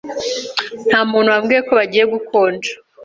[0.87, 2.71] Ntamuntu wambwiye ko bigiye gukonja.